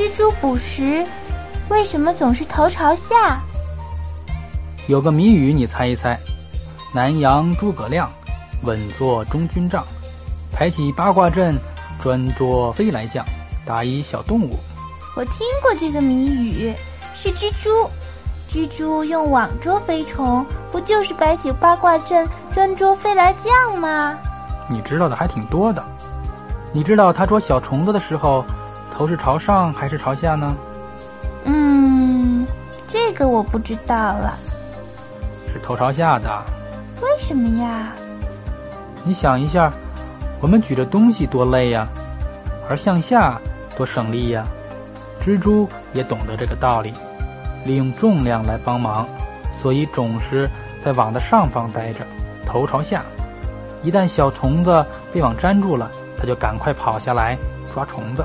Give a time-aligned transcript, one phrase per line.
[0.00, 1.04] 蜘蛛捕食，
[1.68, 3.38] 为什么总是头朝下？
[4.86, 6.18] 有个谜语，你猜一猜。
[6.94, 8.10] 南阳诸葛亮，
[8.62, 9.84] 稳坐中军帐，
[10.50, 11.54] 排起八卦阵，
[12.00, 13.22] 专捉飞来将，
[13.66, 14.58] 打一小动物。
[15.14, 16.74] 我听过这个谜语，
[17.14, 17.70] 是蜘蛛。
[18.50, 24.16] 蜘蛛用网捉飞虫，不就是摆起八卦阵，专捉飞来将吗？
[24.66, 25.84] 你知道的还挺多的。
[26.72, 28.46] 你知道它捉小虫子的时候，
[29.00, 30.54] 头是朝上还是朝下呢？
[31.46, 32.46] 嗯，
[32.86, 34.36] 这个我不知道了。
[35.50, 36.28] 是头朝下的。
[37.00, 37.94] 为什么呀？
[39.02, 39.72] 你想一下，
[40.38, 41.88] 我们举着东西多累呀，
[42.68, 43.40] 而向下
[43.74, 44.44] 多省力呀。
[45.24, 46.92] 蜘蛛也懂得这个道理，
[47.64, 49.08] 利用重量来帮忙，
[49.62, 50.46] 所以总是
[50.84, 52.00] 在网的上方待着，
[52.44, 53.02] 头朝下。
[53.82, 57.38] 一旦小虫子被网粘住了，它就赶快跑下来
[57.72, 58.22] 抓虫子。